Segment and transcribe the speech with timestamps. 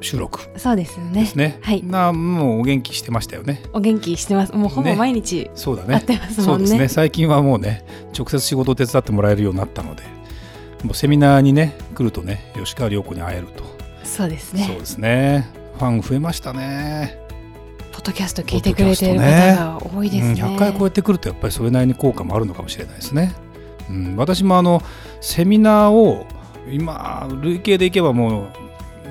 [0.00, 1.58] 収録そうですよね。
[1.60, 3.62] はいなもうお元気してましたよね。
[3.72, 5.94] お元気してますもうほぼね毎日、そうだね。
[5.94, 6.88] 会ってますもねそうんですね。
[6.88, 7.84] 最近はもうね、
[8.16, 10.02] 直接仕事を手伝ってもらえるようになったので、
[10.84, 13.64] もうセミナーにね来るとね、吉川良子に会えると。
[14.02, 15.48] そうですねそうですね。
[15.78, 17.18] ファン増えましたね。
[17.92, 20.40] ポッドキャスト聞いてくれている方が多いですね。
[20.40, 23.34] うん、100回超えてくるとやっぱりそれなりに効果もあるのかもしれないですね。
[23.90, 24.82] うん、私もあの
[25.20, 26.26] セミナーを
[26.70, 28.48] 今累計でいけばもう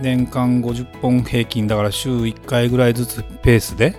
[0.01, 3.95] 年間50本平均だから週1回ぐらいずつペースで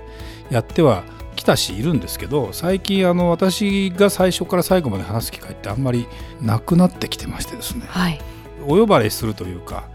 [0.51, 1.05] やっては
[1.37, 6.07] きたしいるんですけど最近あの私が最初から最後まで話す機会ってあんまり
[6.41, 8.21] なくなってきてましてですねはい。
[8.67, 9.89] お呼ばれするというか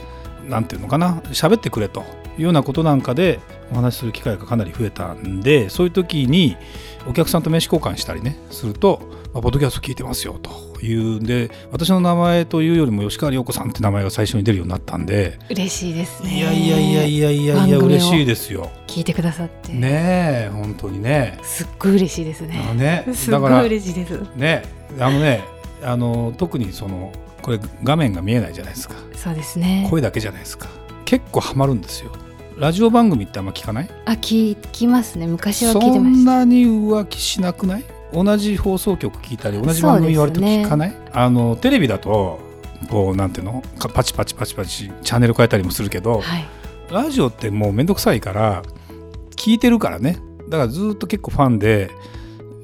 [0.48, 2.04] なんていうのかな喋ってくれと
[2.38, 3.40] いうようなことなんかで
[3.72, 6.58] お話しする機会がかなり増えたんでそういう時に
[7.08, 9.02] お客さんと名刺交換したりねすると
[9.36, 16.38] 「まあポッドキャスト聞いてますよ」というんで私の名前というよりも吉川涼子さんって名前が最初に出るようになったんで嬉しいですね。
[16.38, 18.70] いやいやいやいやいやいや嬉しいですよ。
[18.88, 19.74] 聞いてくださって。
[19.74, 19.80] ね
[20.48, 21.38] え本当にね。
[21.44, 22.64] すっごい嬉しいですあね。
[22.68, 24.20] のね すっごい嬉しいです。
[24.38, 24.64] ね
[25.00, 25.44] あのね
[25.84, 27.12] あの特にその
[27.42, 28.96] これ画面が見えないじゃないですか。
[29.16, 29.86] そうですね。
[29.90, 30.68] 声だけじゃないですか
[31.04, 32.10] 結構ハマるんですよ
[32.58, 33.90] ラジオ番組ってあんま聞かない？
[34.06, 35.28] あ聞きますね。
[35.28, 36.22] 昔は聞いそてました。
[36.22, 37.84] んなに浮気しなくない？
[38.24, 42.40] 同じ放送局聞いたり同じ番組割と聞かない、あのテレビだと
[42.90, 43.62] こうなんていうの？
[43.78, 46.46] かパチパチパチパチチャンネル変えたりもするけど、はい。
[46.92, 48.62] ラジオってもうめんどくさいから
[49.36, 50.20] 聞いてるからね。
[50.50, 51.90] だからずっと結構ファンで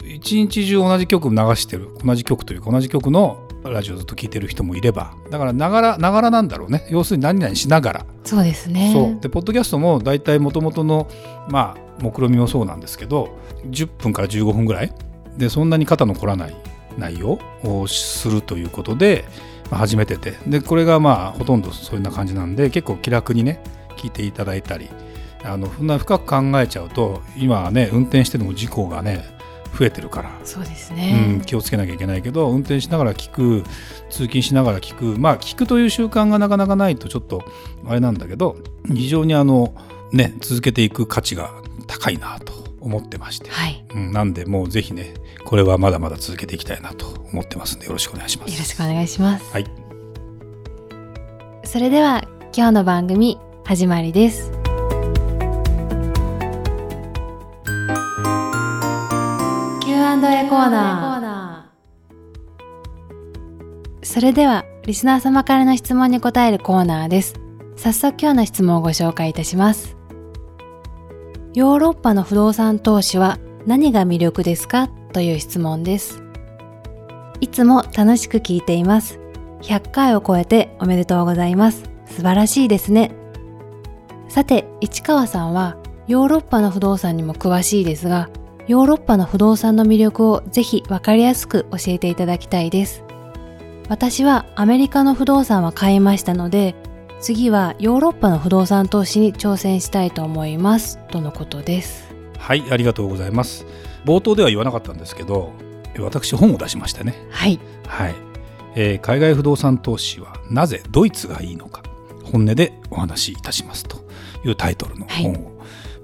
[0.06, 6.86] 一日中同じ曲流してる同じ曲というか同じ曲のラジオずっと聞いてる人もいればだからながらながらなんだろうね。
[6.92, 8.06] 要するに何々しながら。
[8.24, 8.92] そうですね。
[8.94, 9.20] そう。
[9.20, 11.08] でポッドキャストも大体もともとの
[11.50, 14.94] まあ目論見もそうなんですけど10分から15分ぐらい
[15.38, 16.56] でそんなに肩の凝らない
[16.98, 19.26] 内容をするということで、
[19.70, 23.64] まあ、始めててでこれがまあほとんどそういうような感じなんで結構気楽にね
[23.98, 24.90] 聞いていただいたり
[25.44, 29.24] あのそんな深く考えちゃうと今はね運転してても事故がね
[29.78, 30.38] 増えてるから。
[30.44, 31.42] そうですうん、ね。
[31.46, 33.64] 気をつけなきゃいけないけど運転しながら聞く
[34.10, 35.20] 通勤しながら聞く。
[35.20, 37.44] まあ聞くという習慣がなかなかないとちょっと
[37.88, 39.74] あれなんだけど非常にあの
[40.12, 41.52] ね続けていく価値が
[41.88, 43.86] 高いなと思ってまして、はい。
[43.94, 45.14] うん、なんでもうぜひね
[45.46, 48.52] これはまだまだ続けていきたいなと思ってますんでよろしくお願いします。
[48.52, 49.52] よろしくお願いします。
[49.52, 49.66] はい、
[51.64, 52.24] それでは
[52.56, 54.52] 今日の番組始まりです。
[59.82, 61.12] Q&A コーナー。
[64.04, 67.36] それではリスナー様からの質問に答えるコーナーです。
[67.78, 70.01] 早速今日の質問をご紹介いたします。
[71.54, 74.88] ヨーロッパの不動産投資は何が魅力ですか？
[75.12, 76.24] という質問です。
[77.42, 79.20] いつも楽しく聞いています。
[79.64, 81.84] 100回を超えておめでとうございます。
[82.06, 83.12] 素晴らしいですね。
[84.30, 85.76] さて、市川さんは
[86.08, 88.30] ヨーロッパの不動産にも詳しいですが、
[88.70, 93.04] ヨーロッパの不動産の魅力をぜひわかりやすく教えていただきたいです。
[93.90, 96.76] 私はアメリカの不動産は買いましたので、
[97.22, 100.98] 次はヨーロッパの不動産投資に挑戦したいと思います。
[101.12, 102.12] とのことです。
[102.40, 103.68] はい、ありがとうございます
[104.04, 105.54] 冒頭では言わなかったんですけど
[106.00, 107.60] 私本を出しましたねはい。
[107.86, 108.16] はい、
[108.76, 111.84] えー海外不動産投資はなぜドイツがいいのか
[112.24, 113.98] 本音でお話しいたしますと
[114.44, 115.52] いうタイトルの本を、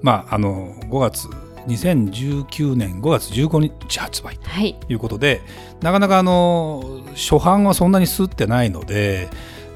[0.00, 1.28] まああの5月
[1.66, 4.74] 2019年5月15日発売はい。
[4.74, 5.42] ということで
[5.82, 9.28] なかなかあの初版はそんなに吸ってないので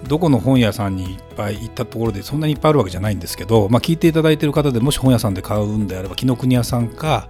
[0.06, 7.28] どこの本屋さんにいっぱい行ったところでそんなにいっぱいあるわけじゃないんですけど、まあ、聞いていただいている方でもし本屋さんで買うんであれば紀ノ国屋さんか、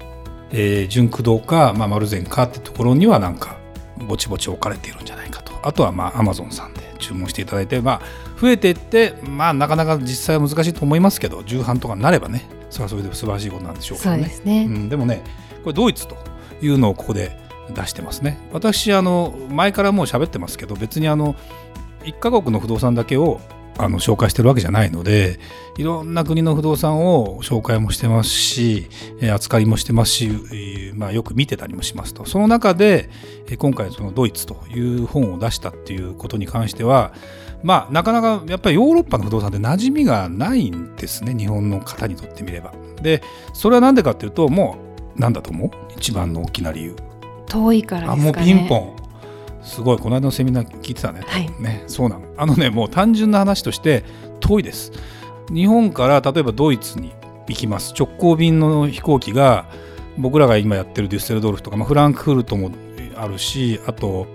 [0.51, 3.59] えー純駆堂か、まあ、丸善かってところにはなんか
[4.07, 8.01] ぼちぼち置かれているんじゃないかとあとはまあアマゾンさんで注文していただいて、まあ、
[8.41, 14.23] 増えていって、まあ、なかなか実際は難しいと思いますけど重版とかになればねそれはそれで素晴らしいことなんでしょうけそどね。
[14.23, 14.65] うですね。
[14.65, 15.23] うん、でもね
[15.63, 16.17] これドイツと
[16.63, 17.39] いうのをここで
[17.75, 21.37] 出してますね私あの前からもう喋ってますけど別にあの
[22.03, 23.41] 1カ国の不動産だけを
[23.79, 25.41] あの紹介してるわけじゃないので
[25.79, 28.87] いろんな国の不動産を紹介もしてますし
[29.33, 32.27] 扱いもしてますし、まあ、よく見てたりもしますと。
[32.27, 33.09] その中で
[33.59, 37.15] 今回そのドイツという本を出したっていうことに関しては
[37.63, 41.35] まあなかなかやっぱりヨーロッパの不動産って馴染みがないんですね。
[41.35, 42.75] 日本の方にとってみれば。
[43.01, 43.23] で
[43.55, 44.77] それは何でかっていうとも
[45.17, 45.71] う何だと思う？
[45.97, 46.95] 一番の大きな理由。
[47.47, 49.02] 遠いから、ね、あもうピンポン
[49.63, 52.27] すごいこの間のセミナー聞いてたね,、はい、ねそうなの。
[52.37, 54.05] あのねもう単純な話として
[54.41, 54.93] 遠いです。
[55.53, 57.13] 日本から例えばドイツに
[57.49, 57.95] 行きます。
[57.99, 59.67] 直行便の飛行機が
[60.19, 62.71] 僕らが今やってるデュッセルドルフとか、まあ、フランクフルトも
[63.17, 64.27] あるしあと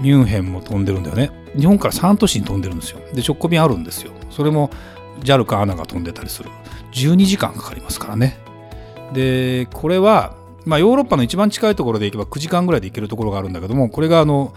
[0.00, 1.30] ミュンヘンも飛んでるんだよね。
[1.56, 3.00] 日本から3都市に飛んでるんですよ。
[3.12, 4.12] で直行便あるんですよ。
[4.30, 4.70] それも
[5.20, 6.50] JAL か ANA が飛んでたりする。
[6.92, 8.38] 12時間かかりますからね。
[9.12, 10.36] でこれは
[10.66, 14.52] まあ、ヨーロッパの一番近いところで行けば9時間ぐらいで行けるところがあるんだけどもこれがあの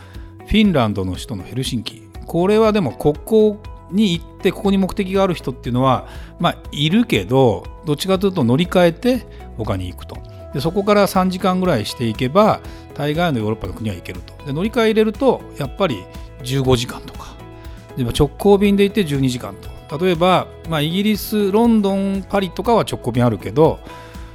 [0.50, 2.02] フィンランドの首都のヘルシンキ。
[2.26, 3.60] これはでも国交
[3.92, 6.08] に行ってここに目的がある人っていうのは
[6.40, 9.26] まあいるけどどっちかというと乗り換えて
[9.58, 10.18] 他に行くと。
[10.52, 12.62] でそこから3時間ぐらいしていけば
[12.96, 14.44] 大概のヨーロッパの国は行けると。
[14.44, 16.04] で乗り換え入れるとやっぱり
[16.42, 17.36] 15時間とか。
[17.96, 19.56] で直行便で行って12時間
[19.88, 20.00] と。
[20.04, 23.80] 例えば、まあ、イギリスロンドンパリとかは直行便あるけど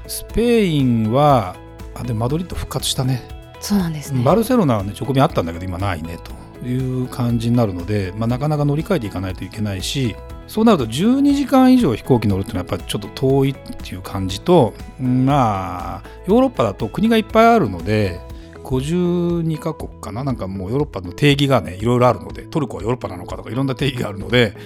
[0.07, 1.57] スペインは
[1.95, 3.34] あでマドリッド復活したね。
[3.65, 4.23] そうなんですね。
[4.23, 6.19] バルセロナはね直便あったんだけど今ないね
[6.61, 10.15] という感じになるので、まあ、なかなか乗り換えていかないといけないし
[10.47, 18.21] そうなると12時間以上飛行機乗るっていうのはやっぱりちょっと遠いっていう感じとまあヨーロッパだと国がいっぱいあるので
[18.65, 20.25] 52カ国かな？
[20.25, 24.57] なんかもうヨーロッパの定義がねいろいろあるのでトルコはヨーロッパなのかとかいろんな定義があるので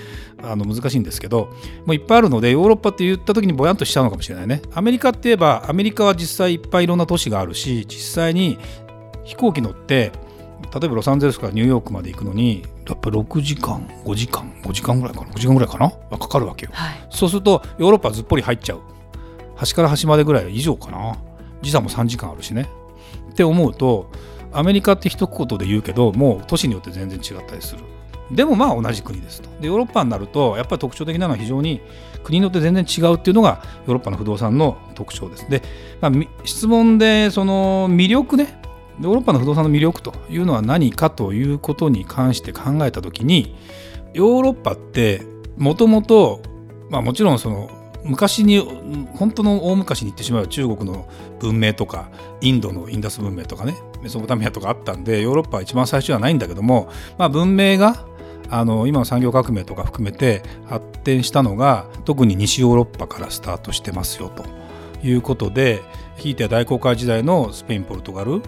[0.40, 1.52] あの難しいんですけど
[1.84, 4.62] もういっぱいあるのでヨーロッパって言った時にぼやんとしちゃうのかもしれないね。
[4.72, 8.56] アメリカって言えばアメリカは実際いっぱいいろんな都市があるし実際に
[9.28, 10.10] 飛行機乗って
[10.72, 15.90] 例えばロサンゼルスからニューヨークまで行くのにやっぱ6時間5時間5時間ぐらいかな？5時間ぐらいかな？
[16.18, 18.80] かかるわけよ、はい、そうするとヨーロッパずっぽり入っちゃう。
[19.54, 21.18] 端から端までぐらい以上かな。
[21.60, 22.68] 時差も3時間あるしね。
[23.30, 24.10] って思うと
[24.52, 27.82] アメリカって一言で言うけどもう都市によって全然違ったりする。
[28.30, 29.50] でもまあ同じ国ですと。
[29.60, 31.80] でヨーロッパになるとやっぱり特徴的なのは非常に
[32.24, 35.50] 国によって全然違うっていうのがヨーロッパの不動産の特徴です。
[35.50, 35.62] で、
[36.00, 36.12] まあ、
[36.44, 38.57] 質問でその魅力ね
[39.00, 43.56] ヨーロッパの不動産の魅力というのは何かということに関して考えた時に
[44.12, 45.22] ヨーロッパって
[45.56, 46.40] もともと
[46.90, 47.70] もちろんその
[48.04, 48.58] 昔に
[49.14, 51.08] 本当の大昔に行ってしまう中国の
[51.40, 52.10] 文明とか
[52.40, 58.06] インドのインダス文明とかねメソポタミアとかあったんでヨーロッパは一番最初はないんだけども、まあ、文明が
[58.50, 64.44] あの今の産業革命とか含めて発展したのが特に西ヨーロッパからスタートしてますよと
[65.06, 65.82] いうことで
[66.16, 68.42] ひいては大航海時代のスペインポルトガル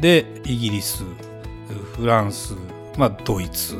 [0.00, 1.04] でイギリス
[1.96, 2.54] フランス、
[2.96, 3.76] まあ、ドイツ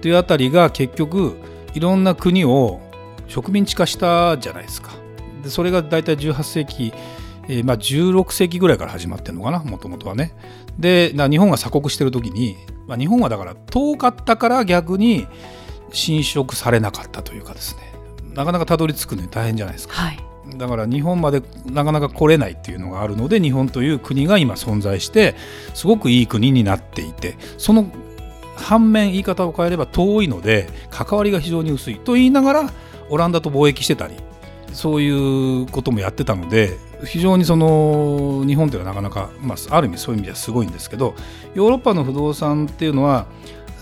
[0.00, 1.38] というあたりが結局
[1.74, 2.80] いろんな国を
[3.28, 4.92] 植民地化したじゃないですか。
[5.42, 6.92] でそれが大体18世紀、
[7.48, 10.34] えー、まあ、16世紀ぐらいから始まってるのかなもともとはね。
[10.78, 15.26] で日本が鎖国してる時に、まあ、日本はだから遠かったから逆に
[15.92, 17.92] 侵食されなかったというかですね
[18.34, 19.94] なかなかたどり着くのに大変じゃないですか。
[19.94, 25.34] はいだから日本までなかなか来れないっていうのがあるので日本という国が今存在して
[25.74, 27.86] すごくいい国になっていてその
[28.56, 32.70] 反面言い方を変えれば遠いので関わりが非常に薄いと言いながら
[33.08, 34.14] オランダと貿易してたり
[34.72, 41.14] そういうこともやってたので非常にその日本ではなかなか、まあ、ある意味そういう意味ではすごいんですけど
[41.54, 43.26] ヨーロッパの不動産っていうのは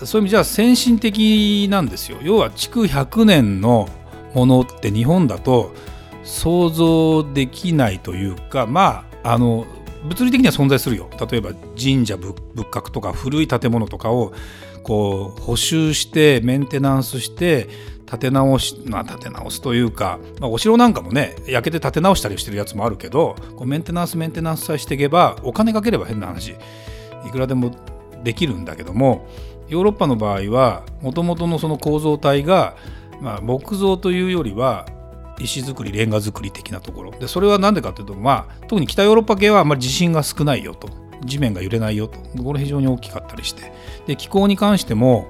[0.03, 2.17] そういう意味じゃ先進的なんですよ。
[2.23, 3.87] 要は築100年の
[4.33, 5.73] ものって日本だと
[6.23, 9.65] 想像できないというかまああの
[10.03, 11.09] 物理的には存在するよ。
[11.29, 12.35] 例えば神社仏
[12.71, 14.33] 閣とか古い建物とかを
[14.83, 17.69] こう補修してメンテナンスして
[18.09, 26.55] 建て直し、まあ、建て直すというか、まあ、お城なんかもね焼けて建て直したりしてるやつもあるけどこうメンテナンスメンテナンスさえしていけばお金かければ変な話
[27.25, 27.71] いくらでも
[28.23, 29.27] できるんだけども
[29.69, 32.75] ヨーロッパの場合はもともとのその構造体が、
[33.21, 34.85] まあ、木造というよりは
[35.43, 37.11] 石造りレンガ造り的なところ。
[37.11, 40.89] でそれは何でかというと、まあ、特に北ヨーロッパ系はあんまり地震が少ないよと。
[41.23, 42.19] 地面が揺れないよと。
[42.43, 43.71] これ非常に大きかったりして。
[44.07, 45.27] で気候に関しても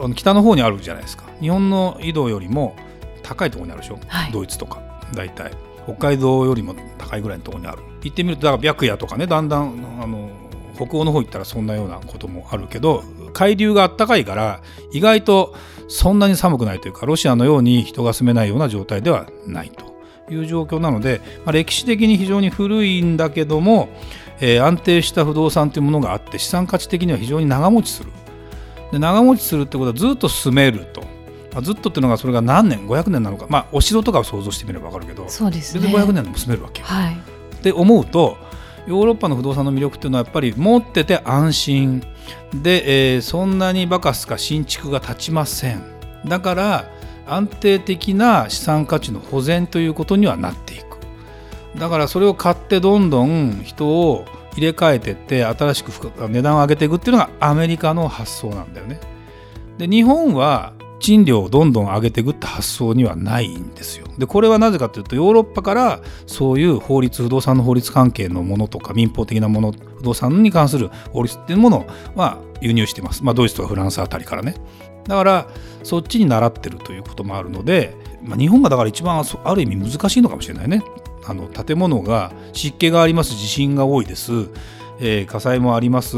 [0.00, 1.24] あの北の方にあるじゃないですか。
[1.40, 2.76] 日本の緯度よりも
[3.22, 4.80] 高いところにあるでしょ、はい、ドイツとか。
[5.14, 5.52] 大体。
[5.84, 7.82] 北海道よりも高いぐらいのところにある。
[8.02, 10.30] 行ってみるとだから白夜とかねだんだんあの
[10.76, 13.02] 北欧の方行ったらそんなようなこともあるけど
[13.36, 14.62] 海流があったかいから
[14.92, 15.54] 意外と
[15.88, 19.94] そんなに寒くないというかロシアのように人が住めないような状態ではないと
[20.32, 23.90] いう状況なので、まあ、歴史的に非常に古いんだけども、
[24.40, 28.10] えー、安定した不動産というものがあって資産価値的には非常に長持ちする。
[28.90, 31.02] で長持ちするってことはずっと住めると。
[31.52, 35.82] まあ、ずっとっていうのがそれが何年500年なのか、まあ、お城とかを想像してみれば分かるけどそうですね。
[35.82, 36.86] 全然500年でも住めるわけよ。
[36.86, 37.14] はい。
[37.14, 38.38] って思うと
[38.86, 42.02] ヨーロッパの不動産の魅力っていうのはやっぱり持ってて安心。
[42.54, 45.82] で、えーそんなにバカすか新築が立ちません。
[46.26, 46.90] だから
[47.26, 50.98] 安定的な資産価値の保全ということにはなっていく。
[51.78, 54.24] だからそれを買ってどんどん人を
[54.54, 59.00] 入れ替えてって新しく値段を上げていくっていうのがアメリカの発想なんだよね。
[59.78, 64.06] で日本は賃料をどんどん上げていくって発想にはないんですよ。
[64.18, 73.22] でこれはなぜかというとヨーロッパからそういう法律不動産の法律関係のものとか民法的なもの不動産に関する法律っていうものは輸入してます。
[73.24, 74.54] まあ、ドイツとかフランスあたりからね。
[75.06, 75.48] だから
[75.82, 80.82] そっちに習ってるということもあるので、まあ、日本がだから一番ある意味難しいのかもしれないね。
[81.26, 84.48] あの建物が湿気があります地震が多いです、
[85.00, 86.16] えー火災もあります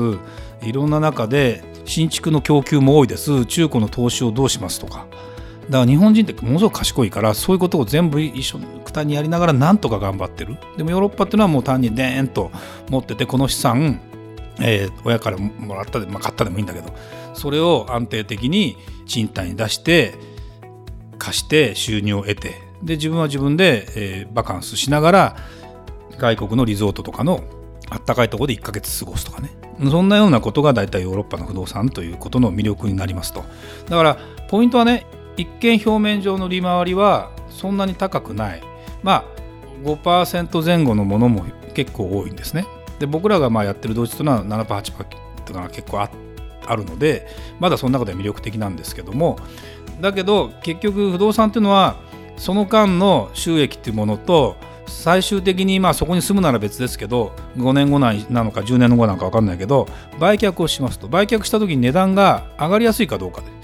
[0.63, 3.47] いろんな中で新築の供給も多いです。
[3.47, 5.07] 中古の投資をどうしますとか。
[5.71, 10.57] だから日本人ってものすごく賢いからそういうことを全部一緒に負担にやりながらなんとか頑張ってる。
[10.77, 12.51] でもヨーロッパっていうのはもう単にデーンと
[12.89, 14.01] 持っててこの資産、
[14.61, 16.93] えー親からもらったで、まあ、買ったでもいいんだけど
[17.33, 18.77] それを安定的に
[19.07, 20.15] 賃貸に出して
[21.19, 25.37] 貸して収入を得てで自分は自分で、えーバカンスしながら
[26.19, 27.45] 外国のリゾートとかの
[27.89, 29.68] あったかいところで1ヶ月過ごすとかね。
[29.91, 33.45] そんなようなことが大体ヨーロッパの不動産ということの魅力になりますと。
[33.89, 34.19] だから
[34.49, 35.07] ポイントはね
[35.37, 38.63] 一見表面上の利回りはそんなに高くない。
[39.03, 39.25] まあ
[39.85, 41.45] 5%前後のものも
[41.75, 42.67] 結構多いんですね。
[42.99, 44.93] で僕らがまあやってる同時というのは 7%8%
[45.45, 46.11] とかが結構あ
[46.67, 47.27] あるので
[47.61, 49.39] まだその中では魅力的なんですけども。
[50.01, 51.97] だけど結局不動産っていうのは
[52.37, 54.57] その間の収益っていうものと
[54.89, 59.87] 最終的にまあそこに住むなら別ですけど5年後なのか10年後なのか分かんないけど
[60.19, 61.09] 売却をしますと。
[61.09, 63.59] 売却した時に値段が上がりやすいかどうかで。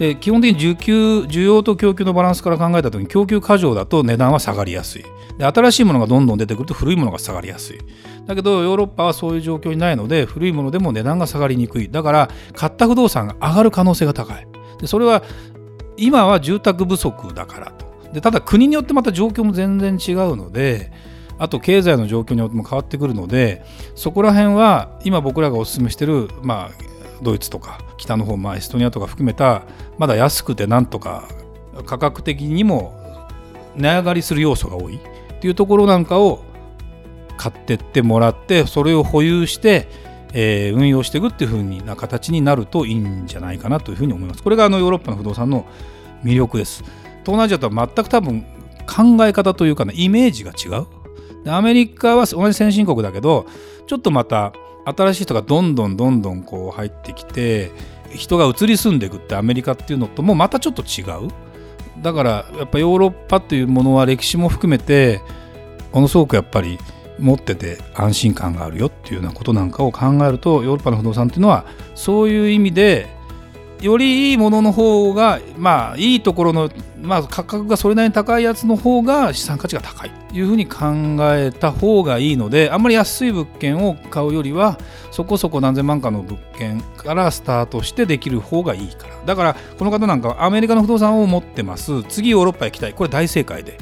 [0.00, 5.04] で基本的に需給需要と供給のバランスから考えた時に供給過剰だと値段は下がりやすい。
[5.36, 7.78] で新しいものがどんどん出てくると古いものが下がりやすい。
[8.26, 11.90] だけどヨーロッパはそういう状況にないので古いものでも値段が下がりにくい。
[11.90, 14.46] だから買った不動産が上がる可能性が高い。
[14.80, 15.22] でそれは
[15.98, 17.89] 今は住宅不足だからと。
[18.12, 20.92] でただ国によってまた状況も全然違うので
[21.38, 23.64] あと経済の状況によっても変わってくるので
[23.94, 26.70] そこら辺は今僕らがお勧めしてる、まあ、
[27.22, 29.62] ドイツとか北の方、まあ、エストニアとか含めた
[29.96, 31.28] まだ安くてなんとか
[31.86, 32.98] 価格的にも
[33.76, 34.98] 値上がりする要素が多いっ
[35.40, 36.44] ていうところなんかを
[37.38, 39.88] 買ってってもらってそれを保有して、
[40.34, 44.42] えー運用していくっていう風な形になるといいんじゃないかなというふうに思います。
[44.42, 45.64] これがあのヨーロッパの不動産の
[46.22, 46.84] 魅力です。
[47.20, 48.42] 東南アジアとは全く多分
[48.86, 50.86] 考え方というかねイメージが違う。
[51.44, 53.46] でアメリカは同じ先進国だけど
[53.86, 54.52] ちょっとまた
[54.84, 57.70] 新しい人がどんどんどんどんこう入ってきて
[58.14, 61.30] 人が移り住んでいくってアメリカっていうのともまたちょっと違う。
[62.02, 65.20] だからやっぱヨーロッパっていうものは歴史も含めて
[65.92, 66.78] ものすごくやっぱり
[67.18, 73.08] 持ってて安心感があるよっていうようなことなんかを考えるとヨーロッパの不動産っていうのはそういう意味で
[73.80, 76.70] よりいいものの方がまあいいところの、
[77.00, 80.78] まあ、価格がそれなりに高いやつの方が資産価値が高いというふうに考
[81.34, 84.78] えた方がいいのであんまり安い物件を買うよりは
[85.10, 89.14] そこそこ何千万かの物件からスタートしてできる方がいいから。
[89.24, 92.02] だからこの方なんかはアメリカの不動産を持ってます。
[92.04, 92.94] 次ヨーロッパ行きたい。
[92.94, 93.78] これ大正解で。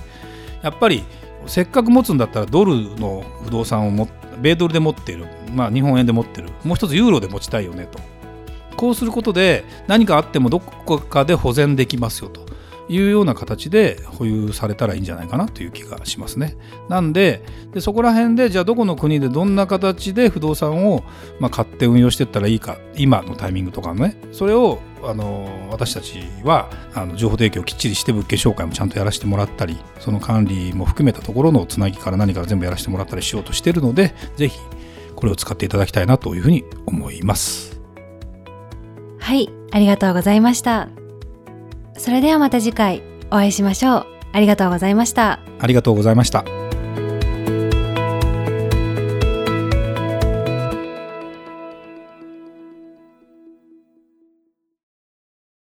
[0.63, 1.05] やっぱり
[1.47, 4.09] せっかく持つんだったらドルの不動産をも
[4.41, 6.51] 米ドルで持っている、まあ、日本円で持っている。
[6.65, 7.99] もう一つユーロで持ちたいよねと。
[8.79, 12.47] こうすることで何かあってもどこかで保全できますよと
[12.89, 16.57] いうような形で保有されたらいいんじゃないかなという気がしますね。
[16.89, 17.43] なんで
[17.75, 21.03] でそこら辺でじゃあどこの国でどんな形で不動産を、
[21.41, 34.59] まあ、買って運用していったらいいか今のタイミングとかのねそれをあの私たちはあの情報提供をきっちりして物件紹介もちゃんとやらせてもらったりその管理も含めたところのつなぎから何から全部やらせてもらったりしようとしてるのでぜひ
[35.15, 37.68] これを使っていただきたいなというふうに思います。
[39.29, 40.89] はい、ありがとうございました。
[41.99, 44.07] それではまた次回お会いしましょう。
[44.33, 45.41] ありがとうございました。
[45.61, 46.47] ありがとうございました。